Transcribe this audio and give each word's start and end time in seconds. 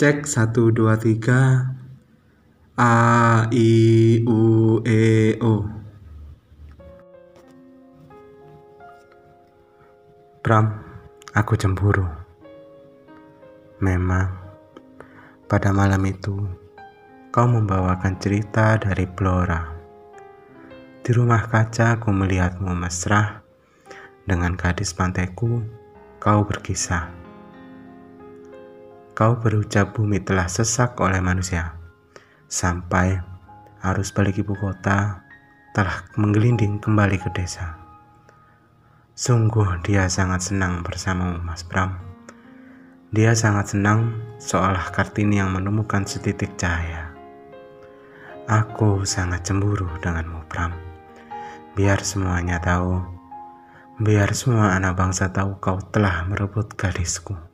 Cek 0.00 0.24
satu 0.24 0.72
dua 0.72 0.96
tiga 0.96 1.76
A 2.72 3.44
I 3.52 3.72
U 4.24 4.80
E 4.80 5.36
O 5.44 5.60
Pram, 10.40 10.72
aku 11.36 11.52
cemburu. 11.52 12.08
Memang 13.84 14.40
pada 15.44 15.68
malam 15.68 16.00
itu 16.08 16.48
kau 17.28 17.44
membawakan 17.44 18.16
cerita 18.16 18.80
dari 18.80 19.04
Blora. 19.04 19.68
Di 21.04 21.12
rumah 21.12 21.44
kaca 21.44 22.00
aku 22.00 22.08
melihatmu 22.08 22.72
mesra 22.72 23.44
dengan 24.24 24.56
gadis 24.56 24.96
pantaiku. 24.96 25.60
Kau 26.16 26.48
berkisah. 26.48 27.29
Kau 29.20 29.36
berucap 29.36 29.92
bumi 29.92 30.16
telah 30.24 30.48
sesak 30.48 30.96
oleh 30.96 31.20
manusia. 31.20 31.76
Sampai 32.48 33.20
arus 33.84 34.16
balik 34.16 34.40
ibu 34.40 34.56
kota 34.56 35.20
telah 35.76 36.08
menggelinding 36.16 36.80
kembali 36.80 37.20
ke 37.20 37.28
desa. 37.36 37.76
Sungguh 39.12 39.84
dia 39.84 40.08
sangat 40.08 40.48
senang 40.48 40.80
bersamamu 40.80 41.36
Mas 41.44 41.60
Pram. 41.60 42.00
Dia 43.12 43.36
sangat 43.36 43.76
senang 43.76 44.16
seolah 44.40 44.88
Kartini 44.88 45.36
yang 45.36 45.52
menemukan 45.52 46.08
setitik 46.08 46.56
cahaya. 46.56 47.12
Aku 48.48 49.04
sangat 49.04 49.44
cemburu 49.44 50.00
denganmu 50.00 50.48
Pram. 50.48 50.72
Biar 51.76 52.00
semuanya 52.08 52.56
tahu, 52.56 53.04
biar 54.00 54.32
semua 54.32 54.72
anak 54.80 54.96
bangsa 54.96 55.28
tahu 55.28 55.60
kau 55.60 55.76
telah 55.92 56.24
merebut 56.24 56.72
gadisku. 56.72 57.49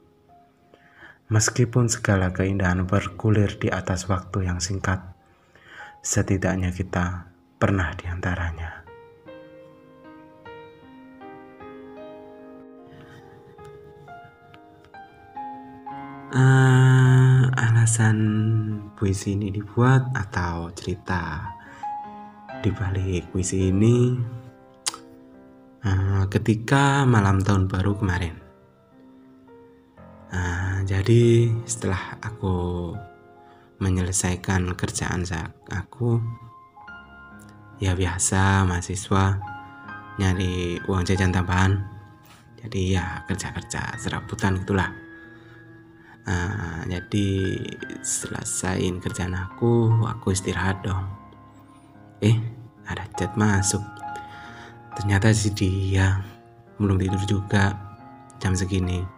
Meskipun 1.27 1.91
segala 1.91 2.31
keindahan 2.31 2.87
bergulir 2.87 3.59
di 3.59 3.67
atas 3.67 4.06
waktu 4.06 4.47
yang 4.47 4.62
singkat, 4.62 5.03
setidaknya 5.98 6.70
kita 6.70 7.27
pernah 7.59 7.91
di 7.98 8.06
antaranya. 8.06 8.87
Uh, 16.31 17.50
alasan 17.59 18.19
puisi 18.95 19.34
ini 19.34 19.50
dibuat 19.50 20.15
atau 20.15 20.70
cerita 20.78 21.43
di 22.62 22.70
balik 22.70 23.34
puisi 23.34 23.72
ini 23.72 24.15
uh, 25.81 26.28
ketika 26.28 27.03
malam 27.09 27.41
tahun 27.41 27.70
baru 27.70 27.97
kemarin 27.97 28.45
jadi 30.87 31.51
setelah 31.67 32.15
aku 32.23 32.95
menyelesaikan 33.83 34.70
kerjaan 34.79 35.27
aku 35.67 36.23
ya 37.83 37.98
biasa 37.98 38.62
mahasiswa 38.62 39.37
nyari 40.23 40.78
uang 40.87 41.03
jajan 41.03 41.34
tambahan. 41.34 41.83
Jadi 42.62 42.95
ya 42.95 43.27
kerja-kerja 43.27 43.98
serabutan 43.98 44.62
itulah 44.62 44.91
uh, 46.25 46.81
jadi 46.87 47.28
selesaiin 48.06 49.03
kerjaan 49.03 49.34
aku 49.34 49.91
aku 50.06 50.31
istirahat 50.39 50.87
dong. 50.87 51.11
Eh 52.23 52.39
ada 52.87 53.11
chat 53.19 53.34
masuk. 53.34 53.83
Ternyata 54.95 55.34
si 55.34 55.50
dia 55.50 56.23
belum 56.78 56.95
tidur 56.95 57.23
juga 57.27 57.75
jam 58.39 58.55
segini 58.55 59.16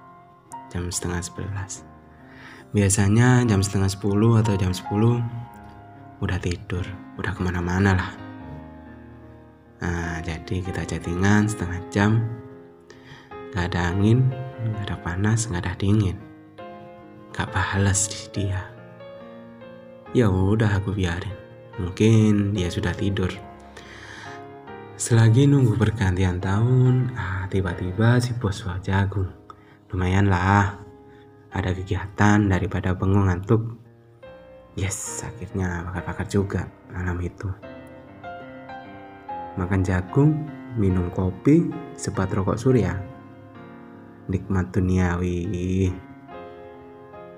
jam 0.69 0.89
setengah 0.93 1.21
sebelas. 1.25 1.85
Biasanya 2.69 3.49
jam 3.49 3.65
setengah 3.65 3.89
sepuluh 3.89 4.41
atau 4.41 4.53
jam 4.61 4.77
sepuluh 4.77 5.21
udah 6.21 6.37
tidur 6.37 6.85
udah 7.17 7.33
ke 7.33 7.41
mana-mana 7.41 7.97
lah. 7.97 8.13
Nah 9.81 10.21
jadi 10.21 10.61
kita 10.61 10.85
chattingan 10.85 11.49
setengah 11.49 11.81
jam. 11.89 12.11
Gak 13.57 13.73
ada 13.73 13.89
angin 13.89 14.29
gak 14.77 14.93
ada 14.93 14.97
panas 15.01 15.49
gak 15.49 15.65
ada 15.65 15.73
dingin. 15.81 16.21
Gak 17.33 17.49
di 18.13 18.21
dia. 18.37 18.61
Ya 20.13 20.29
udah 20.29 20.81
aku 20.81 20.93
biarin. 20.93 21.33
Mungkin 21.81 22.53
dia 22.53 22.69
sudah 22.69 22.93
tidur. 22.93 23.31
Selagi 24.99 25.47
nunggu 25.47 25.79
pergantian 25.79 26.43
tahun, 26.43 27.15
ah 27.15 27.47
tiba-tiba 27.47 28.19
si 28.19 28.35
bos 28.35 28.67
jagung 28.83 29.48
lumayan 29.93 30.29
lah. 30.29 30.77
Ada 31.49 31.73
kegiatan 31.73 32.45
daripada 32.45 32.93
bengong 32.93 33.33
ngantuk. 33.33 33.81
Yes 34.77 35.25
akhirnya 35.25 35.83
bakar-bakar 35.89 36.29
juga 36.29 36.69
malam 36.93 37.19
itu. 37.25 37.49
Makan 39.59 39.81
jagung 39.83 40.47
minum 40.77 41.11
kopi 41.11 41.73
sebat 41.97 42.31
rokok 42.31 42.61
surya. 42.61 42.95
Nikmat 44.29 44.71
duniawi. 44.71 45.91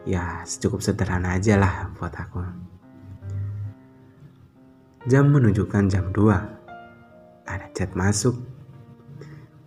Ya 0.05 0.43
cukup 0.45 0.83
sederhana 0.83 1.39
aja 1.39 1.55
lah 1.55 1.89
buat 1.97 2.13
aku. 2.13 2.43
Jam 5.09 5.33
menunjukkan 5.33 5.89
jam 5.89 6.13
2 6.13 7.49
ada 7.49 7.67
chat 7.73 7.95
masuk. 7.97 8.37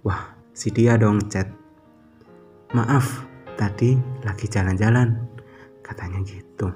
Wah 0.05 0.35
si 0.51 0.69
dia 0.69 0.99
dong 0.99 1.25
chat 1.31 1.62
Maaf, 2.73 3.21
tadi 3.53 3.93
lagi 4.25 4.49
jalan-jalan, 4.49 5.13
katanya 5.85 6.17
gitu. 6.25 6.73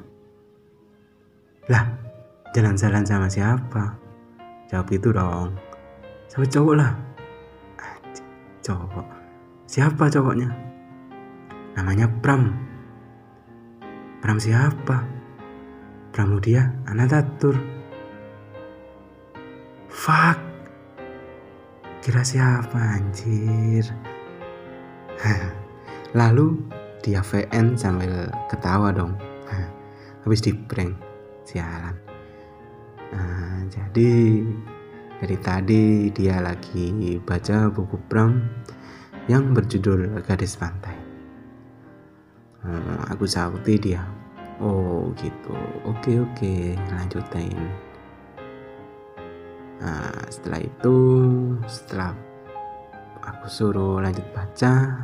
Lah, 1.73 1.89
jalan-jalan 2.53 3.01
sama 3.01 3.25
siapa? 3.25 3.97
Jawab 4.69 4.93
itu 4.93 5.09
dong. 5.09 5.57
Sama 6.29 6.45
cowok 6.45 6.75
lah. 6.77 6.93
Cowok. 8.61 9.07
Siapa 9.65 10.05
cowoknya? 10.05 10.53
Namanya 11.73 12.05
Pram. 12.21 12.53
Pram 14.21 14.37
siapa? 14.37 15.01
Pramudia 16.13 16.77
Anantatur. 16.85 17.57
Fuck. 19.89 20.37
Kira 22.05 22.21
siapa 22.21 23.01
anjir? 23.01 23.89
Lalu 26.15 26.55
dia 27.03 27.19
VN 27.19 27.75
sambil 27.75 28.31
ketawa 28.47 28.93
dong. 28.95 29.17
Habis 30.23 30.43
di 30.43 30.51
prank. 30.55 30.95
Sialan. 31.47 31.95
Nah, 33.15 33.63
jadi 33.71 34.43
dari 35.23 35.37
tadi 35.39 36.11
dia 36.11 36.43
lagi 36.43 37.15
baca 37.23 37.71
buku 37.71 37.95
Pram 38.11 38.35
yang 39.31 39.55
berjudul 39.55 40.19
Gadis 40.27 40.59
Pantai. 40.59 40.95
Hmm, 42.67 42.99
aku 43.07 43.23
sauti 43.23 43.79
dia. 43.79 44.03
Oh 44.59 45.15
gitu. 45.15 45.55
Oke 45.87 46.19
oke, 46.19 46.75
lanjutin. 46.91 47.55
Nah, 49.79 50.11
setelah 50.27 50.59
itu, 50.59 50.97
setelah 51.63 52.11
aku 53.23 53.47
suruh 53.47 54.03
lanjut 54.03 54.27
baca, 54.35 54.99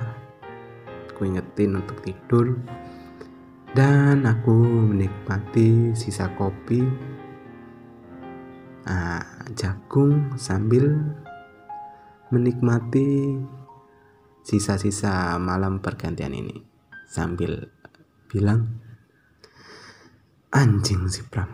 ingetin 1.53 1.78
untuk 1.78 2.02
tidur. 2.02 2.58
Dan 3.74 4.25
aku 4.25 4.53
menikmati 4.90 5.97
sisa 5.97 6.30
kopi 6.38 6.81
nah, 8.86 9.22
jagung 9.58 10.38
sambil 10.38 10.94
menikmati 12.30 13.38
sisa-sisa 14.46 15.38
malam 15.42 15.81
pergantian 15.81 16.33
ini. 16.33 16.62
Sambil 17.10 17.69
bilang 18.30 18.81
anjing 20.54 21.10
si 21.10 21.22
Pram 21.30 21.50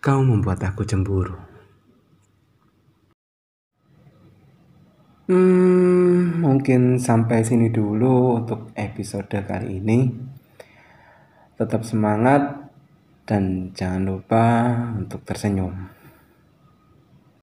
kau 0.00 0.20
membuat 0.24 0.60
aku 0.64 0.84
cemburu. 0.88 1.36
Hmm, 5.28 5.81
mungkin 6.52 7.00
sampai 7.00 7.40
sini 7.40 7.72
dulu 7.72 8.44
untuk 8.44 8.76
episode 8.76 9.32
kali 9.32 9.80
ini. 9.80 10.12
Tetap 11.56 11.80
semangat 11.80 12.68
dan 13.24 13.72
jangan 13.72 14.04
lupa 14.04 14.44
untuk 14.92 15.24
tersenyum. 15.24 16.01